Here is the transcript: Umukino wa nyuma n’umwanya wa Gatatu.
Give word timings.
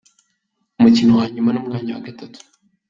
Umukino 0.77 1.11
wa 1.19 1.25
nyuma 1.33 1.49
n’umwanya 1.51 1.91
wa 1.95 2.05
Gatatu. 2.07 2.39